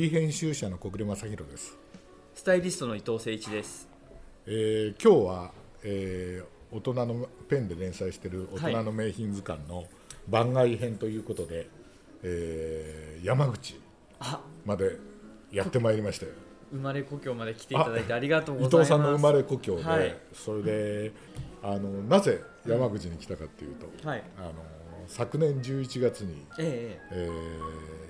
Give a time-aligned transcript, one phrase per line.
[0.00, 1.76] リー編集者の小暮正弘です、
[2.34, 3.86] スタイリストの伊藤誠一です。
[4.46, 5.52] えー今日は、
[5.84, 8.30] えー大人のペンで連載してい。
[8.30, 9.84] る大人の名品図鑑の
[10.26, 11.68] 番外編ということで、
[12.22, 13.78] えー山口
[14.20, 14.96] あ、まで
[15.52, 16.32] やってまいりましたよ。
[16.72, 18.92] 生まれ故郷まで来ていただいてありがとう伊ございます。
[18.94, 20.16] 藤さんの生まれ故郷で、はい。
[20.32, 21.12] それで
[21.62, 24.24] あのなぜ山口に来たかっていうと、はい。
[24.38, 24.52] あの
[25.08, 27.28] 昨年11月に、ええ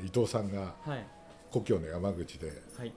[0.04, 1.06] ー伊藤さんがえはい
[1.50, 2.92] 故郷の山口ではい。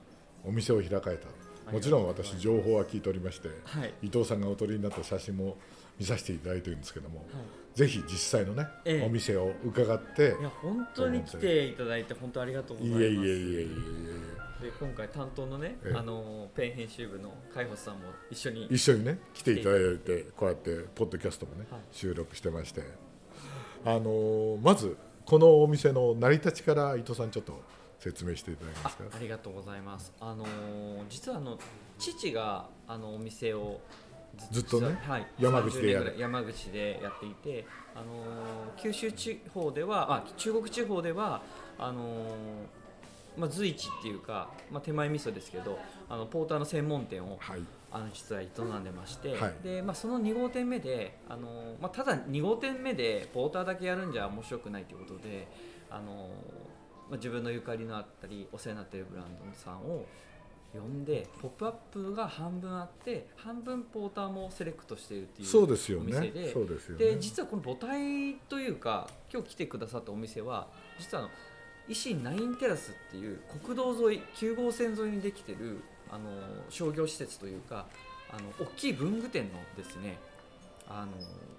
[0.45, 1.27] お店を開かれた。
[1.71, 3.93] もちろん私情報は聞いておりまして、はい。
[4.01, 5.57] 伊藤さんがお撮りになった写真も
[5.97, 7.23] 見させていただいてるんですけども、は
[7.73, 9.05] ぜひ実際のね、ええ。
[9.05, 10.25] お店を伺ってい。
[10.25, 13.03] いや本当に来ていただいて本当ありがとうございます。
[13.03, 13.67] いえいえいえいえい
[14.63, 15.97] で今回担当のね、ええ。
[15.97, 20.25] あのペン編集部の海保さんも一緒にえ一緒にね来ていただいて。
[20.35, 21.81] こうやってポッドキャストもね、はい。
[21.91, 22.81] 収録してまして。
[23.85, 27.61] あのーまずこのお店の成り立ちから伊藤さんちょっと
[28.03, 29.03] 説明していただけまあすか？
[29.15, 30.11] ありがとうございます。
[30.19, 30.49] あのー
[31.09, 31.57] 実はあの
[31.97, 33.79] 父があのお店を
[34.51, 36.05] ずっとね実ははい、山口でやる。
[36.05, 37.65] 30年ぐらい山口でやっていて、
[37.95, 41.41] あのー九州地方ではあ中国地方では
[41.77, 42.29] あのー
[43.37, 47.61] まあ随一っていうか、まあ手前味噌ですけど、あのポーターの専門店をはい。
[47.91, 49.53] あの実は営んでまして、はい。
[49.63, 55.47] でまあ、その2号店目で、あのまあ、ただ2号店目でポーターだけやるんじゃ面白くないということで、
[55.91, 56.29] あの
[57.09, 60.05] まあ、自分のゆかりのあったりお世話になっているブランドさんを
[60.73, 67.05] 呼んで「ポップアップが半分あって半分ポーターもセレクトしているっていうそうですよお店ねでそうですよね。
[67.05, 70.67] で実はこの母体というか今日来てくださったお店は
[70.99, 71.31] 実はあの
[71.87, 76.29] 維新ナインテラスっていう国道沿い9号線沿いにできてるあの
[76.69, 77.85] 商業施設というか
[78.31, 80.17] あの大きい文具店のですね
[80.87, 81.11] あの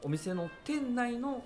[0.03, 1.45] お店の店内の、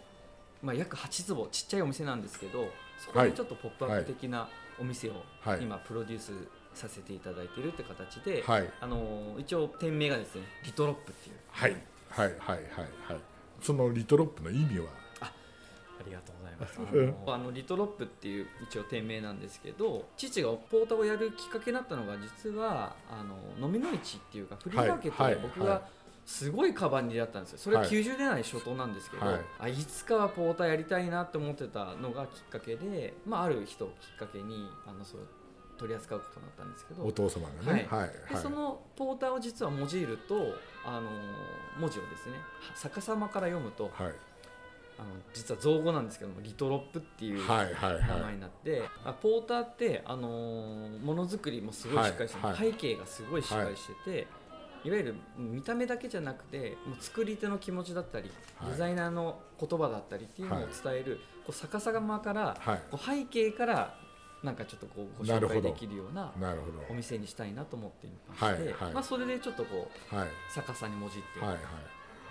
[0.63, 3.31] まあ、約8坪ちっちゃいお店なんですけどそこはい。
[3.31, 4.48] にちょっとポップアップ的な
[4.81, 5.63] お店をはい。
[5.63, 6.33] 今プロデュース
[6.75, 8.70] させていただいているって形で、はい。
[8.81, 11.37] あの一応店名がですねリトロップっていう。
[11.51, 11.77] はい。
[12.11, 12.27] はい。
[12.27, 12.37] はい。
[12.39, 12.58] はい。
[12.58, 13.20] はい。
[13.61, 14.87] そのリトロップの意味は？
[15.20, 15.31] あ
[16.07, 16.97] りがとうございます。
[16.97, 17.08] うん。
[17.27, 25.35] あのあのリトロップっていう一応店名なんですけど、父がポーターをやるきっかけになったのが実はあの飲みの市っていうかフリーマーケットはい。
[25.35, 25.42] はい。
[25.42, 25.83] で僕が
[26.28, 27.58] すごいカバンに出会ったんですよ。
[27.58, 27.90] それははい。
[27.90, 29.40] 90年代初頭なんですけど、はい。
[29.61, 35.20] あいつかはポーターやりたいなって思ってたのがきっかけで、まあある人をきっかけにあのそう
[35.78, 37.89] 取り扱うことになったんですけど、お父様がね。
[37.90, 38.11] はい。
[38.30, 41.08] でそのポーターを実は用いるとあの
[41.80, 42.34] 文字をですね
[42.77, 44.06] 逆さまから読むとはい。
[44.08, 44.14] はい
[44.98, 48.20] あの実は造語なんですけどもリトロップっていうはいはい名はい。
[48.22, 54.27] 前になって、あポーターってあのーものづくりもすごいしっかりして背景がすごいしっかりしてて、
[54.84, 58.70] い、わゆる見た目だけじゃなくてもう作り手の気持ちだったり、はい。
[58.72, 62.83] デザイナーの言葉だったりっていうのを伝える、こう逆さまから、はい。
[62.90, 63.94] こう背景から
[64.42, 66.33] なんかちょっとこうご紹介できるような
[66.89, 68.92] お店にしたいなと思っていまして、はいはい。
[68.94, 70.14] まあ、それでちょっとこう
[70.55, 71.60] 逆さにもじって、はいはい。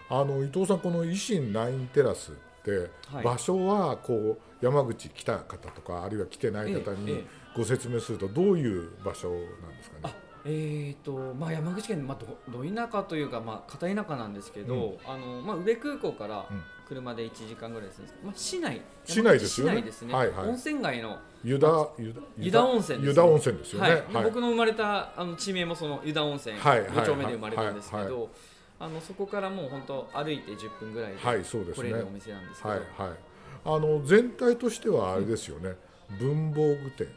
[0.09, 3.23] あの伊藤さんこの維新ナインテラスって、はい。
[3.23, 7.25] 場所はこう山口来た方とかあるいは来てない方にええええ。
[7.57, 9.39] ご説明するとどういう場所なん
[9.77, 10.01] ですかね？
[10.03, 12.17] あえーとまあ、山口県、まあ、
[12.51, 16.63] どど田舎というか、まあ、片田舎なんですけど、あのまあ、宇部空港からうん。
[16.87, 18.81] 車で1時間ぐらいでするんですけど、まあ、市内。
[19.03, 19.75] 市内ですよね。
[19.75, 20.47] 山口市内ですね、はいはい。
[20.47, 21.17] 温泉街の。
[21.43, 21.67] 湯田
[21.99, 23.89] 湯田湯田温泉です、ね、湯田温泉ですよね。
[23.89, 23.97] はい。
[23.97, 28.29] で僕の生まれたあの地名もその湯田温泉はいはい5丁目で生まれたんですけはいど
[28.79, 31.89] あのそこからもう本当歩いて10分ぐらいではいそうですね。
[31.89, 33.17] 来れるお店なんですけど、はいはい。
[33.65, 35.75] あの全体としてはあれですよね、
[36.19, 37.07] 文房具店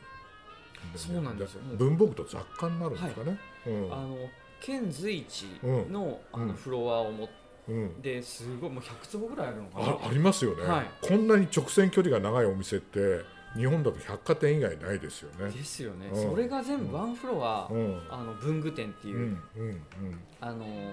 [0.96, 1.60] そうなんですよ。
[1.76, 4.16] 文房具と雑貨になるんですかね、あの
[4.60, 6.48] 県随一の,、あうん。
[6.48, 7.28] のフロアを持っ
[7.68, 7.90] うんうん。
[8.02, 9.86] てすごいもう100坪ぐらいあるのかな。
[9.86, 10.86] あありますよね、はい。
[11.00, 13.20] こんなに直線距離が長いお店って
[13.56, 15.50] 日本だと百貨店以外ないですよね。
[15.50, 16.30] ですよね、うん。
[16.30, 18.00] それが全部ワンフロア、うん。
[18.10, 20.90] あの文具店っていう、うんうんあのー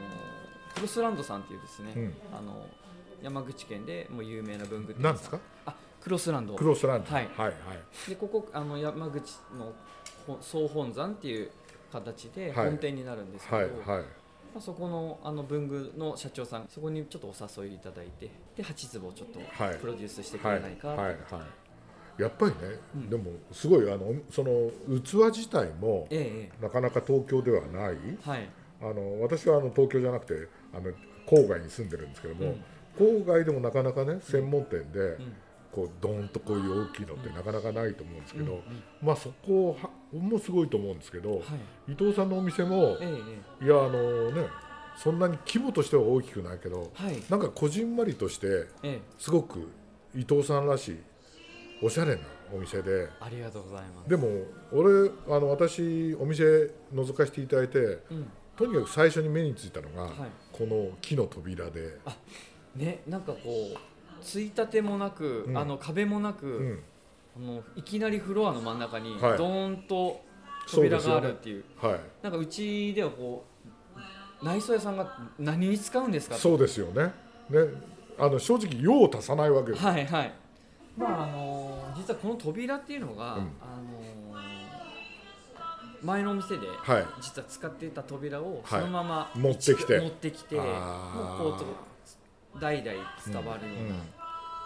[0.75, 2.63] クロスランドさんっていうですね、あの
[3.23, 5.39] 山口県でもう有名な文具店なんですか？
[5.65, 6.55] あクロスランド。
[6.55, 7.13] クロスランド。
[7.13, 7.29] はい。
[7.35, 7.53] はい
[8.09, 9.73] でここあの山口の
[10.25, 11.49] ほ総本山っていう
[11.91, 12.69] 形ではい。
[12.69, 13.79] 本店になるんですけど、はいはい。
[13.79, 14.05] はい
[14.55, 19.75] まあ、そこのあの文具の社長さんそこにちょっとお誘いいただいてで8坪ちょっとはい。
[19.77, 21.15] プロデュースしてくはいれないかはいはい
[22.21, 22.57] やっぱりね、
[22.95, 23.09] うん。
[23.09, 24.71] でもすごいあのその
[25.01, 27.93] 器自体もええなかなか東京ではない。
[27.93, 28.49] ええはい、
[28.81, 30.91] あの私はあの東京じゃなくてあの
[31.27, 32.55] 郊外に住んでるんですけども、
[32.99, 33.23] うん。
[33.23, 35.33] 郊外でもなかなかね専門店で、うん
[35.71, 38.61] こうドーンとこういう大きいのってなかなかないと思うんですけど、うんうん。
[39.01, 41.91] まあそこはもすごいと思うんですけど、はい。
[41.91, 43.17] 伊藤さんのお店も、ええ
[43.61, 44.47] えいやあのね
[44.95, 47.23] そんなに規模としては大きくないけどえはい。
[47.29, 49.01] なんかこじんまりとしてええ。
[49.17, 49.69] すごく
[50.15, 50.97] 伊藤さんらしい
[51.83, 52.21] おしゃれな
[52.53, 54.09] お店でありがとうございます。
[54.09, 54.27] でも
[54.71, 57.77] 俺あの私お店覗かせていただいて
[58.09, 58.27] うん。
[58.55, 60.13] とにかく最初に目についたのが、はい。
[60.51, 61.99] この木の扉で、
[62.75, 63.77] ねなんかこう
[64.21, 65.57] ついたてもなく、うん。
[65.57, 66.83] あの壁もなく、うん、
[67.37, 69.37] あのいきなりフロアの真ん中にはい。
[69.37, 70.21] ドーンと
[70.69, 71.63] 扉があるっていう。
[71.81, 71.99] はい。
[72.21, 73.45] なんかうちではこ
[74.41, 77.13] う内装屋さんが何に使うんですかとそうですよね。
[77.49, 77.59] ね。
[78.19, 80.33] あの正直用を足さないわけです、はいはい。
[80.97, 83.41] まああの実はこの扉っていうのが、うん。
[83.41, 83.47] あの
[86.03, 87.05] 前のお店ではい。
[87.21, 88.81] 実は使っていた扉をはい。
[88.81, 89.99] そのまま持ってきて。
[89.99, 90.65] 持ってきてもう
[91.55, 91.86] こう
[92.59, 94.17] 代々伝わるような、うん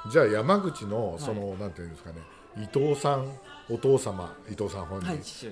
[0.09, 2.17] じゃあ山口のいその、なんていうんですかね
[2.57, 3.31] 伊藤さん
[3.69, 5.07] お父様伊藤さん本人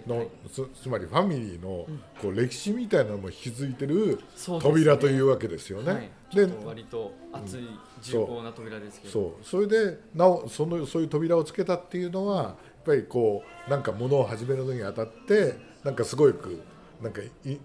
[0.07, 2.01] の、はいつつまりファミリーのうん。
[2.21, 4.19] こう歴史みたいなのも引き継いでる
[4.59, 5.93] 扉というわけですよね。
[5.93, 7.69] はい、で割と厚い
[8.01, 9.45] 重厚な扉ですけど、そう。
[9.45, 16.61] それでなおそのそういう扉をつけたっていうのはやっぱりこうなんかものを始めるのにあたってなんかすごく
[17.01, 17.59] なんかいい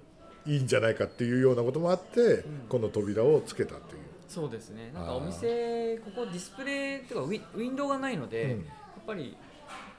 [0.46, 4.03] いんじゃないかっていうようなこともあって、この扉をつけたっていう。
[4.28, 4.90] そうですね。
[4.94, 8.50] なんかお店ここディスプレイとかウィウィンドウがないので、うん。
[8.50, 8.60] やっ
[9.06, 9.36] ぱり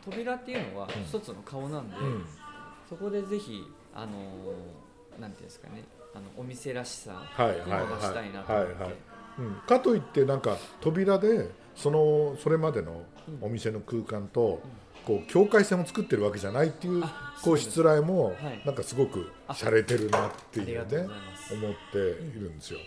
[0.04, 2.26] 扉っていうのは一つの顔なんで、うん。
[2.90, 3.64] そこでぜひ
[3.94, 5.84] あのーなんていうんですかね。
[6.14, 8.74] あのお店らしさっていうのを出したいなと思って、
[9.68, 13.48] かといってなんか扉でそのそれまでのうん。
[13.48, 14.62] お店の空間と、
[15.06, 18.62] こう境界線を作ってるわけじゃないっていうあこうしつらいも、はい。
[18.66, 21.08] なんかすごくあ洒落てるなっていうね
[21.52, 22.80] 思っているんですよ。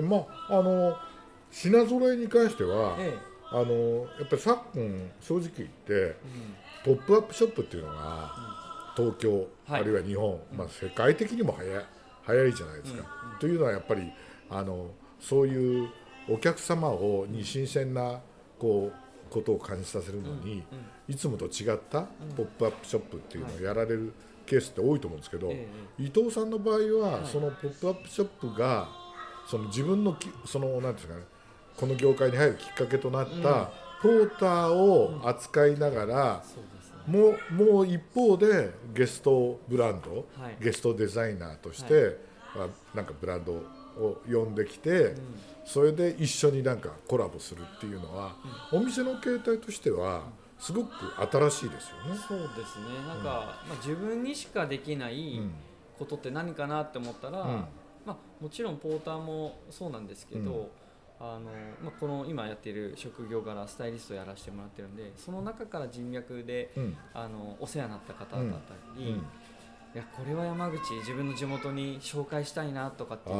[0.00, 0.96] うんでまああの
[1.50, 3.16] 品揃えに関しては、え
[3.50, 6.16] あのやっぱり昨今正直言ってえ
[6.84, 8.54] ポップアップショップっていうのが
[8.96, 9.80] 東京、はい。
[9.80, 11.82] あるいは日本、まあ、世界的にもはや
[12.28, 13.06] 流行りじゃないですか。
[13.32, 13.38] うん。
[13.38, 14.10] というのはやっぱり
[14.50, 15.88] あのそういう
[16.28, 18.20] お客様をに新鮮な
[18.58, 20.58] こうことを感じさせるのに、うん。
[20.58, 20.64] うん。
[21.08, 22.02] いつもと違った
[22.36, 24.12] ポップアップショップっていうのをやられる
[24.46, 25.66] ケースって多いと思うんですけど、え。
[25.98, 27.26] 伊藤さんの場合は、はい。
[27.26, 28.88] そのポップアップショップが
[29.46, 31.20] その自分のきそのなんていうんですかね
[31.76, 33.42] この業界に入るきっかけとなった、うん。
[34.02, 37.18] ポーターを扱いながら、そうですね。
[37.18, 40.56] もうもう一方でゲストブランド、はい。
[40.62, 42.18] ゲストデザイナーとして、
[42.54, 45.14] まあ、なんかブランドを呼んできて、
[45.64, 48.36] それで一緒になんかコラボするっていうのは、
[48.72, 50.22] お店の形態としては
[50.60, 50.90] すごく
[51.32, 52.20] 新しいですよね。
[52.28, 52.86] そうですね。
[53.08, 53.24] なんか、
[53.68, 55.54] まあ、自分にしかできないうん。
[55.98, 57.64] ことって何かなって思ったら、うん
[58.04, 60.66] まあ、もちろんポーターもそうなんですけど、うん。
[61.20, 61.44] あの
[61.82, 66.96] まあ、この今やっている職業柄スタイリストをやらせてもらってるんでその中から人脈でうん。
[67.14, 69.18] あのお世話になった方だったり、うん。
[69.18, 69.22] い
[69.94, 73.38] やこれは山口自分の地元に紹介したいなとかっていうあ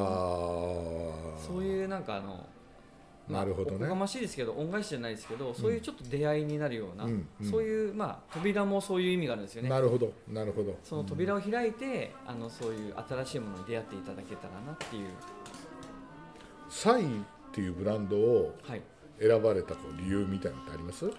[1.44, 2.46] そういうなんかあの、
[3.28, 3.76] なるほどね。
[3.76, 7.50] おこがましいですけど恩返しじゃないですけどそういうちょっと出会いになるような、うんうん。
[7.50, 9.68] そういう、まあ、扉もそういう意味があるんですよね。
[9.68, 10.12] なるほど。
[10.28, 10.76] なるほど。
[10.84, 15.08] その扉を開いて、あのそういう新しいものに出会っていただけたらなっていう、
[16.68, 17.06] サイっ
[17.52, 18.82] ていうブランドをはい、
[19.20, 21.06] 選ばれたこう理由みたいなのってあります？
[21.06, 21.12] だ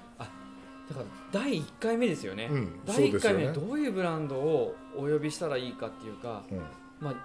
[0.94, 3.46] から第1回目ですよね、うん第1そうですよね。
[3.46, 6.58] 回目どういうブランドをお呼びしたらいいかっていうか、うん。
[7.00, 7.16] まあ、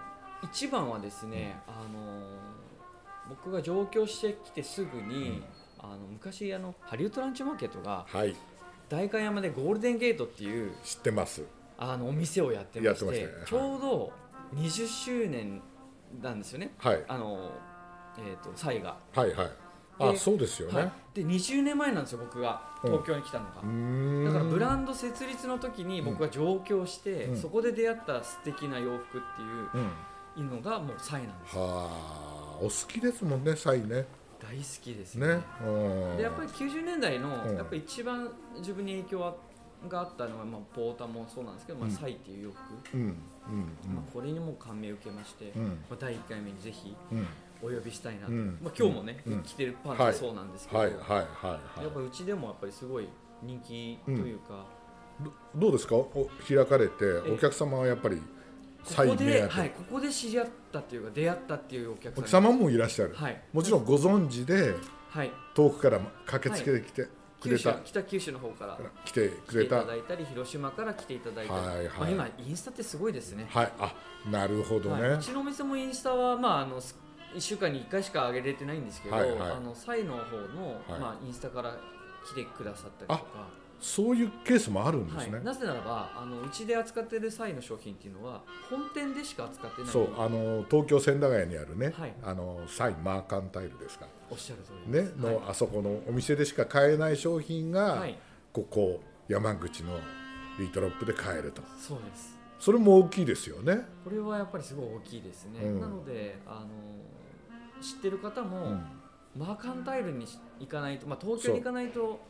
[0.43, 2.23] 一番はですね、あの
[3.31, 5.43] 僕が上京してきてすぐに、
[5.79, 8.35] あの昔あのハリウッドランチマーケットがはい。
[8.89, 11.45] 代官山でゴールデンゲートっていう知ってます。
[11.79, 13.19] あのお店をやってましてまね。
[13.19, 13.29] はい。
[13.47, 14.13] ちょうど
[14.57, 15.63] 20周年
[16.21, 16.73] なんですよね。
[16.79, 17.05] はい。
[17.07, 17.53] あの、
[18.19, 18.97] えー、とサが。
[19.15, 19.51] はいはい。
[20.01, 22.91] あでそうですよね、はい、で20年前なんですよ僕がうん。
[22.91, 24.25] 東京に来たのが、うーん。
[24.25, 27.37] だからブランド設立の時に僕が上京して、うん。
[27.37, 29.27] そこで出会った素敵な洋服って
[29.75, 29.93] うん。
[30.37, 32.30] いうのがもうサイなんですはあ
[32.61, 34.07] お好きですもんねサイね。
[34.41, 35.35] 大好きですよね。
[35.37, 35.43] ね。
[35.67, 37.57] うんでやっぱり90年代の、うん。
[37.57, 39.35] やっぱり一番自分に影響
[39.89, 43.01] があったのは、まあ、ポーターもそうなんですけど、まあ、うんサイっていう洋服、うん。
[43.01, 43.95] うん。
[43.95, 45.65] まあ、これにも感銘を受けまして、うん。
[45.69, 46.95] まあ、第1回目にぜひ
[47.63, 48.59] お呼びしたいなと、うん。
[48.63, 49.43] まあ、今日もね、うん。
[49.43, 50.91] 着てるパンツはそうなんですけど、はい。
[50.91, 50.99] はい。
[50.99, 51.19] はい。
[51.19, 51.83] はい。
[51.85, 53.09] やっぱりうちでもやっぱりすごい
[53.43, 54.65] 人気というか、
[55.21, 55.97] どどうですか？
[55.97, 57.33] お開かれてえ。
[57.33, 58.21] お客様はやっぱり
[58.85, 62.13] ここで、はい、ここで知り合ったっていうか出会ったっていうお客さん。
[62.13, 63.43] お客様もいらっしゃる、はい。
[63.53, 64.75] もちろんご存知で
[65.11, 65.31] はい。
[65.55, 67.09] 遠くから駆けつけてきて
[67.41, 69.79] くれた、北九州の方から来てくれた。
[69.79, 71.87] いただいたり広島から来ていただいたり、はいはい。
[71.89, 73.49] まあ、今インスタってすごいですね。
[73.51, 73.73] はい。
[73.79, 73.95] あ
[74.31, 76.97] なるほどね、はい、うちのお店もインスタは、まあ、あのす
[77.35, 79.51] 1週間に1回しか上げれてないんですけど、はいはい。
[79.53, 81.01] あのサイの方の、はい。
[81.01, 81.77] まあ、インスタから
[82.27, 83.49] 来てくださったりとか、
[83.81, 89.91] そういうケースもあるんですね、はい、なぜならばあのうちで扱っているサイの商品っていうのは本店でしか扱ってない。
[89.91, 92.15] そうあの東京千駄ヶ谷にあるね、はい。
[92.23, 94.07] あのサイマーカンタイルですか。
[94.31, 95.45] おっしゃる通りねの、はい。
[95.49, 98.19] あそこのお店でしか買えない商品が、はい。
[98.53, 99.99] ここ山口の
[100.59, 101.63] リトロップで買えると。
[101.79, 102.39] そうです。
[102.59, 103.87] それも大きいですよね。
[104.05, 105.81] これはやっぱりすごい大きいですね、うん。
[105.81, 108.83] なのであの知ってる方も、うん。
[109.37, 110.27] マーカンタイルに
[110.59, 112.21] 行かないと、まあ、東京に行かないと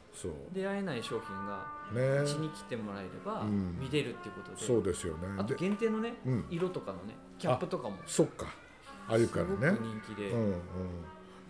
[0.52, 2.22] 出会えない商品がね。
[2.22, 3.78] うちに来てもらえればうん。
[3.78, 5.28] 見れるっていうことで、そうですよね。
[5.38, 7.96] あとで限定のねうん、色とかのねキャップとかも。
[8.06, 8.46] そっか。
[9.08, 9.78] あるからすごくね。
[9.80, 10.56] 人気で、うんうん、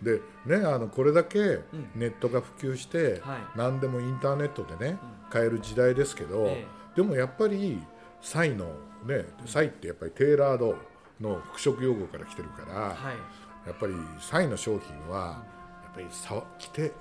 [0.03, 1.63] でねあのこれだけん。
[1.95, 3.39] ネットが普及して、はい。
[3.55, 5.31] 何でもインターネットでねうん。
[5.31, 6.65] 買える時代ですけど、え
[6.95, 7.81] でもやっぱり
[8.21, 8.65] サイの
[9.05, 10.75] ねサイってやっぱりテーラード
[11.19, 13.67] の服飾用語から来てるから、はい。
[13.67, 15.43] やっぱりサイの商品は
[15.83, 16.91] やっぱり触着て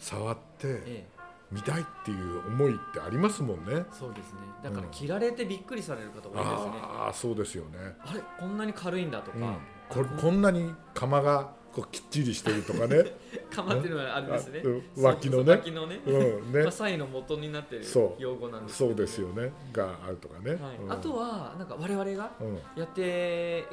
[0.00, 1.20] 触ってええ。
[1.52, 3.84] 見たいっていう思いってありますもんね。
[3.92, 4.40] そうですね。
[4.62, 4.90] だからうん。
[4.90, 7.78] 着られてびっくりされる方多いですね、ああそうですよね。
[8.04, 13.04] あれこんなに軽いんだとか、うん、あここんなに釜がこうきっちりしてるとかね。
[13.50, 14.62] かまってるのはあれですね。
[14.96, 15.52] 脇のね。
[15.52, 16.52] 脇のね、うん。
[16.52, 16.62] ね。
[16.98, 17.84] の元になってる
[18.18, 19.52] 用語なんですそうですよね。
[19.72, 20.52] があるとかね。
[20.52, 20.76] はい。
[20.76, 20.92] うん。
[20.92, 22.54] あとはなんか我々がうん。
[22.76, 23.66] やって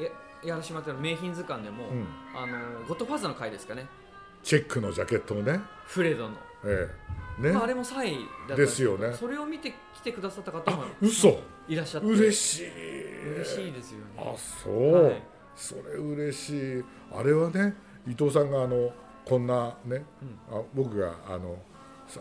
[0.43, 2.07] ややらしてもらってる名品図鑑でも、うん。
[2.35, 2.57] あの
[2.87, 3.87] ゴッドファーザーの回ですかね
[4.43, 5.59] チェックのジャケットをね。
[5.85, 6.89] フレドの、え
[7.39, 7.41] え。
[7.41, 7.51] ね。
[7.51, 9.13] まあ、あれもサイだったんですよね。
[9.13, 11.39] それを見て来てくださった方も嘘。
[11.67, 12.07] いらっしゃって。
[12.07, 13.35] 嬉しい。
[13.35, 14.05] 嬉しいですよね。
[14.17, 15.23] あそう、はい。
[15.55, 16.83] それ嬉しい。
[17.13, 17.75] あれはね
[18.07, 18.91] 伊藤さんがあの
[19.25, 20.05] こんなね、
[20.49, 21.57] あ僕があの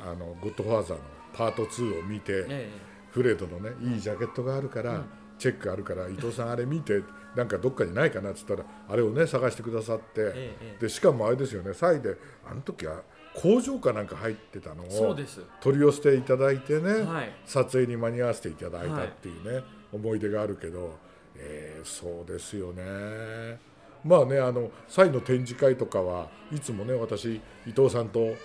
[0.00, 2.70] あのゴッドファーザーのパート2を見て、え。
[3.10, 5.04] フレドのねいいジャケットがあるから、うん
[5.38, 7.02] チェックあるから伊藤さんあれ見て
[7.34, 12.16] なんかどっかにないかなっつったらあれをね探してくださって、でしかもあれですよねサイで
[12.48, 13.02] あの時は
[13.34, 15.42] 工場かなんか入ってたのをそうです。
[15.60, 17.32] 取り寄せていただいてね、はい。
[17.44, 19.62] 撮影に間に合わせていただいたっていうね、
[19.92, 20.98] 思い出があるけど、
[21.36, 23.60] えーそうですよね。
[24.02, 28.36] まあねあのサイの展示会とかはいつもね私伊藤さんとね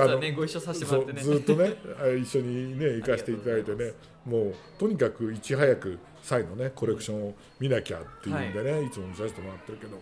[0.00, 1.22] あのご一緒させてもらってね。
[1.22, 3.92] ずっとね あ一緒にね行かせていただいてね
[4.24, 10.00] もうとにかくいち早くサイのねコレクションを見なきゃっていうんでね、い、つも見させてもらってるけどい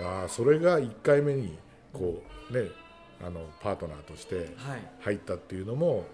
[0.00, 1.58] やーそれが1回目に
[1.92, 2.68] こうね
[3.20, 4.80] あのパートナーとしてはい。
[5.00, 6.04] 入ったっていうのも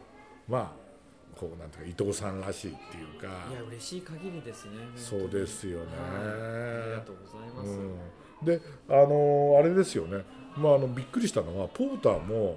[0.48, 3.26] まあこうなんていうか伊藤さんらしいっていうか。
[3.50, 5.86] いや嬉しい限りですねそうですよね。
[5.98, 10.24] ありがとうございます、うん、であのあれですよね、
[10.56, 12.56] まあ、あのびっくりしたのはポーターも、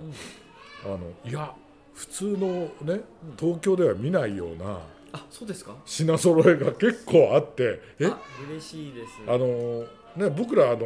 [0.85, 1.53] あのいや
[1.93, 2.47] 普通の
[2.81, 3.01] ね
[3.37, 4.79] 東京では見ないような
[5.13, 5.75] あそうですか？
[5.85, 8.07] 品揃えが結構あってえ？
[8.07, 9.13] あ嬉しいです。
[9.27, 10.85] あのね、僕らあの、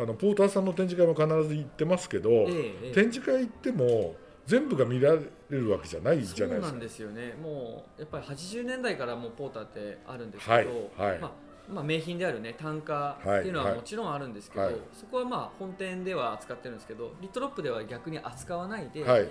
[0.00, 2.92] あのポーターさんの展示会も必ず行ってますけど、ええええ。
[2.92, 4.14] 展示会行っても
[4.46, 6.72] 全部が見られるわけじゃないじそうゃないですか。
[6.72, 7.34] なんですよね。
[7.42, 11.18] もうやっぱり80年代からもうポーターってあるんですけど、はいはい。
[11.20, 11.30] まあ
[11.72, 14.74] まあ、名品であるね単価っていうのはもちろんあるんですけど、はい。
[14.92, 19.28] そこはまあ本店では扱ってるんですけどリトロップでは逆に扱わないで、はい、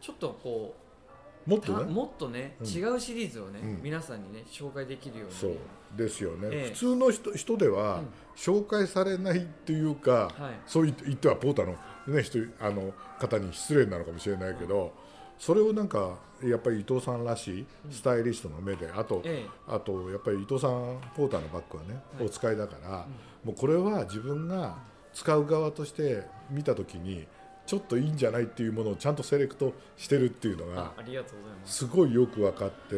[0.00, 0.74] ちょっとこ
[1.50, 1.84] もっとね？
[1.92, 2.66] もっとね、うん。
[2.66, 3.80] 違うシリーズをね、うん。
[3.82, 5.34] 皆さんにね紹介できるように。
[5.34, 5.56] そう。
[5.96, 6.72] ですよね、ええ。
[6.72, 8.06] 普通の人人ではうん。
[8.36, 10.60] 紹介されないっていうか、はい。
[10.66, 14.92] そう言ってはポーターの,、ね、人あの方に失礼なのかもしれないけど、
[15.38, 22.26] それをなんかやっぱり伊藤さんらしいスタイリストの目で、あと、えあとやっぱり伊藤さんポーターのバッグはね、はい。
[22.26, 23.06] お使いだから、
[23.44, 24.78] もうこれは自分が
[25.12, 27.26] 使う側として見た時に
[27.70, 31.76] ちょっといいんじゃないっていうものをちゃんとセレクトしてるっていうのがあありがとうございます。
[31.76, 32.96] すごいよく分かって。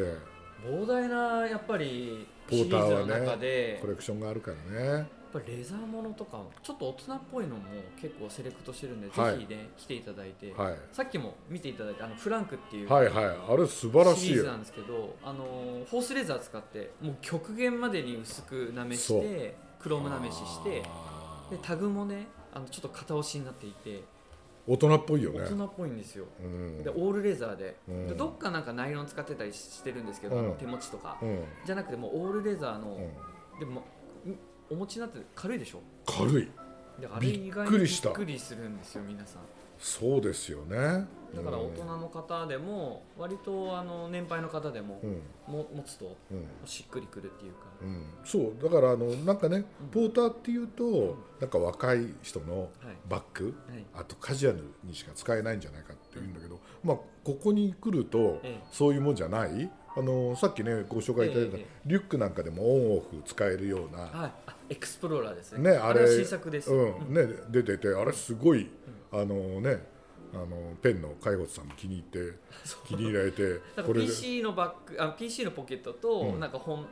[0.67, 4.89] 膨大なやっぱりポーターは中で、ねコレクションがあるからね。
[4.91, 7.63] やっぱりレザーものとかちょっと大人っぽいのも
[8.01, 9.35] 結構セレクトしてるんで、はい。
[9.35, 10.77] ぜひね来ていただいて、はい。
[10.91, 13.25] さっきも見ていただいたあのフランクっていうはいはい。
[13.27, 14.29] あれ素晴らしいよ。
[14.29, 20.71] シリーズなんですけどあのフォースレザー使ってもう極限までに薄くなめしてクロームなめしして
[21.51, 24.03] でタグもねあのちょっと型押しになっていて
[24.67, 25.41] 大人っぽいよね。
[25.41, 26.83] 大人っぽいんですよ、うん。
[26.85, 28.07] でオールレザーで,、うん。
[28.09, 30.49] でどっかなんかナイロン使ってたりしてるんですけど、あうん。
[30.51, 31.45] の手持ちとか、うん。
[31.65, 32.99] じゃなくてもうオールレザーの、
[33.55, 33.59] うん。
[33.59, 33.85] でもん
[34.71, 35.81] お持ちになって軽いでしょ？
[36.07, 36.49] 軽い。
[37.01, 38.11] であれ意外にびびっくりした。
[38.11, 39.43] っくりするんですよ皆さん
[39.83, 41.07] そうですよね。
[41.35, 45.23] だから大人の方でも割とあの年配の方でもうん。
[45.53, 46.47] も持つとうん。
[46.65, 47.59] しっくりくるっていうか。
[47.83, 48.05] うん。
[48.25, 48.63] そう。
[48.63, 49.65] だからあのなんかねうん。
[49.89, 52.71] ポーターっていうとなんか若い人のはい。
[53.09, 53.85] バッグはい。
[53.95, 58.65] あとカジュアルにしか使えないんじゃないかっていうんだけどまあここに来るとええ。
[58.71, 59.71] そういうもんじゃない？
[59.97, 64.33] あのさっきねご紹介いただいたリュックなんかでもオンオフ使えるようなはい。
[64.47, 65.71] あエクスプローラーですね。
[65.73, 67.13] ねあれは新作です、うん。
[67.15, 68.71] ね、出ててあれすごい、
[69.13, 69.83] あのね
[70.35, 72.39] あのペンの海保さんも気に入って
[72.87, 74.07] 気に入られてこれで。
[74.07, 76.41] PC のバッグあ PC のポケットと、うん。
[76.41, 76.87] なんか本、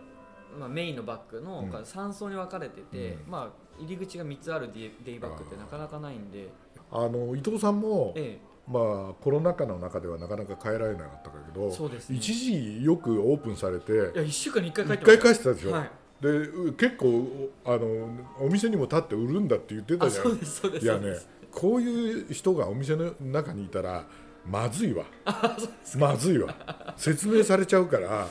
[0.58, 1.70] まあ、メインのバッグのうん。
[1.70, 3.30] 3層に分かれてて、うん。
[3.30, 6.48] まあ入り口が3つあるデイデイバッグってなかなかないんで、
[6.92, 12.16] あの伊藤さんもえまあコロナ禍の中ではなかなか帰られなかったけど、そうですね。
[12.18, 15.90] 一時よくオープンされていや1週間に1回帰っ一てます回返してたでしょ、はい。
[16.20, 20.26] でう結構あのお店にも立って売るんだって言ってたじゃん。
[20.26, 21.16] あそうですそうですいやね
[21.52, 24.04] こういう人がお店の中にいたら
[24.46, 25.04] まずいわ。
[25.98, 26.94] まずいわ。
[26.96, 28.28] 説明されちゃうから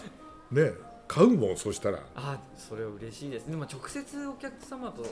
[0.52, 0.72] ね
[1.08, 2.04] 買うもんそしたら。
[2.16, 3.50] あそれは嬉しいです。
[3.50, 5.04] でも直接お客様と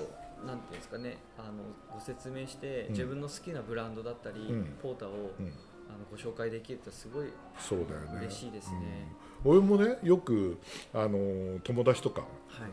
[0.46, 2.92] なんていうんですかねあのご説明して、うん。
[2.92, 4.66] 自分の好きなブランドだったり、うん。
[4.82, 5.46] ポーターを、うん。
[5.90, 8.20] あのご紹介できるってすごいそうだよね。
[8.26, 9.08] 嬉しいですね、
[9.46, 9.52] うん。
[9.52, 10.58] 俺もねよく
[10.94, 12.28] あの友達とかは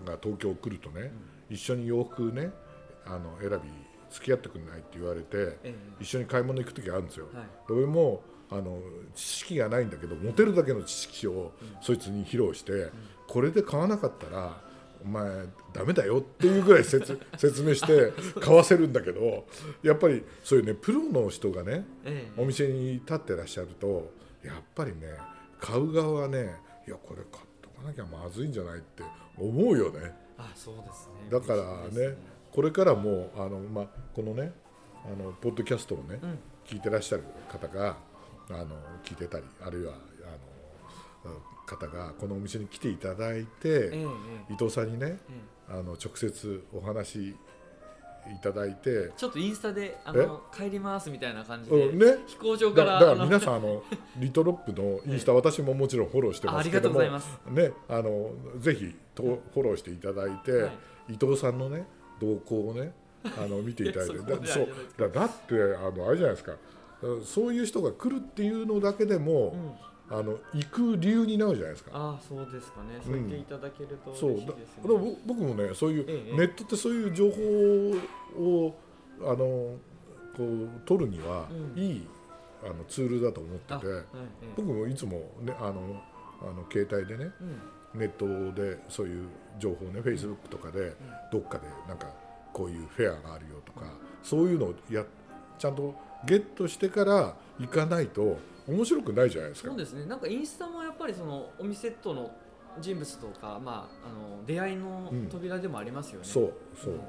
[0.05, 0.09] い。
[0.09, 1.13] が東京来るとね、
[1.49, 2.51] 一緒に洋服ね
[3.07, 5.75] あの選び付き合ってくれないって言われてええ。
[6.01, 7.27] 一緒に買い物行く時あるんですよ、
[7.69, 8.81] 俺もあの
[9.15, 12.91] 知識がないんだけど持てるだけの知識をそいつに披露して、
[13.27, 14.61] これで買わなかったら
[15.05, 19.47] お前ダメだよっていうぐらい説 説明して買わせるんだけど
[19.83, 22.41] やっぱりそういうねプロの人がねええ。
[22.41, 25.09] お店に立ってらっしゃるとやっぱりね
[25.61, 26.57] 買う側はね
[26.87, 29.03] いやこれ買っとかなきゃまずいんじゃないって
[29.37, 30.13] 思うよね。
[30.39, 31.29] あそうですね。
[31.31, 32.17] だからね
[32.55, 34.53] これからもあの、まあ、このね
[35.05, 36.39] あのポッドキャストをね、うん。
[36.67, 37.97] 聞いてらっしゃる方が
[38.49, 38.67] あの
[39.05, 39.95] 聞いてたりあるいは
[41.25, 41.35] あの
[41.67, 44.07] 方がこのお店に来ていただいて、ええ
[44.51, 45.19] え伊藤さんにねえ
[45.71, 47.35] えあの直接お話い
[48.43, 52.19] ただいて、えちょっとインスタであの帰りますみたいな感じで、うんね？
[52.27, 53.83] 飛行場からだだから皆さんあの
[54.17, 57.39] リトロップのインスタ、私ももちろんフォローしてますけどもがとうございます。
[57.51, 60.73] ねあのぜひとフォローしていただいて、はい。
[61.15, 61.87] 伊藤さんのね
[62.21, 62.93] 動向をね
[63.25, 64.19] あの見ていただいて。
[64.19, 64.69] だそう
[64.99, 66.53] だだってあのあれじゃないですか。
[67.25, 69.73] そういう人が来るっていうのだけでも、うん。
[70.11, 71.91] あの行く理由になるじゃないですか。
[71.95, 73.01] ああそうですかね。
[73.03, 77.41] そう言っていただけると嬉しそうだいですね、だから僕僕もねそういう、ええネットってそういう情報
[78.39, 78.77] を
[79.23, 79.79] あのこ
[80.41, 81.83] う取るにはうん。
[81.83, 82.07] いい、
[82.63, 84.05] あのツールだと思ってて、あはいえ
[84.43, 86.03] え僕もいつも、ね、あの
[86.43, 87.59] あの携帯でねうん
[87.95, 88.27] ネット
[88.61, 89.29] でそういう
[89.59, 90.95] 情報ねフェイスブックとかで
[91.31, 92.09] どっかでなんか
[92.53, 93.87] こういうフェアがあるよとか
[94.23, 95.05] そういうのをや
[95.59, 95.95] ちゃんと
[96.27, 99.69] ゲットしてから行かないと面白くないじゃないですか。
[99.69, 99.79] そう。
[99.79, 100.07] ですね。
[100.07, 102.31] なんかインスタもやっぱりそのお店との
[102.81, 105.29] 人物とか、まあ、あの出会いのうん。
[105.29, 106.53] 扉でもありますよね、そう
[106.83, 107.01] そう、うん、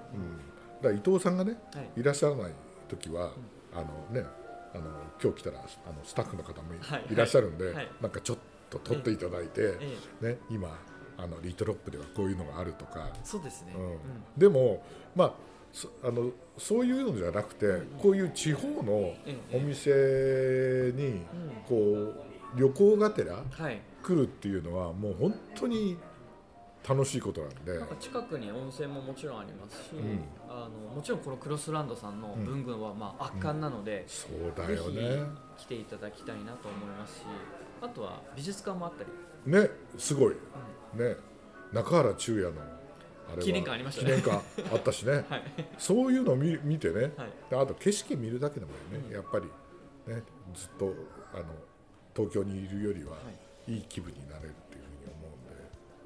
[0.82, 2.02] だ伊藤さんがねはい。
[2.02, 2.52] いらっしゃらない
[2.90, 3.32] 時は、
[3.74, 4.28] あのね
[4.74, 4.84] あの
[5.24, 6.74] 今日来たらあのスタッフの方も
[7.10, 7.90] いらっしゃるんで、はい。
[8.02, 9.78] なんかちょっと撮っていただいて、
[10.22, 10.80] えね、今
[11.18, 13.84] あのリトロップではこういうのがあるとか、そうですね、うん。
[13.84, 14.00] うん。
[14.38, 14.84] でも
[15.16, 15.34] まあ
[15.72, 21.22] そあのそういうのじゃなくて、こういう地方のええお店に
[21.68, 23.82] こう旅行がてらはい。
[24.04, 25.98] 来るっていうのはもう本当に
[26.88, 27.80] 楽しいことなんで。
[27.80, 30.24] なんか近くに温泉ももちろんありますし、ん。
[30.48, 35.24] あのもちろんこのクロスランドさんの文具はまあ圧巻なので、そうだぜひよね
[35.58, 37.22] 来ていただきたいなと思いますし
[37.82, 39.10] あとは美術館もあったり。
[39.52, 40.36] ねすごい、
[40.94, 41.16] ね。
[41.74, 44.22] 中原中也のあれは記念館ありましたね。
[44.22, 45.44] 記念館あったしね、 はい。
[45.80, 47.32] そういうのを見見てね、はい。
[47.50, 49.46] であと景色見るだけでもね、やっぱり
[50.08, 50.22] ね
[50.54, 50.94] ずっと
[51.34, 51.46] あの
[52.16, 53.18] 東京にいるよりは、
[53.68, 54.54] い、い気分になれる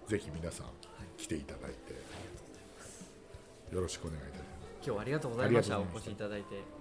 [0.09, 0.65] ぜひ皆さん
[1.17, 4.47] 来ていただいて、よろしくお願いいたします。
[4.77, 5.79] 今日はありがとうございました。
[5.79, 6.78] お越しいただいて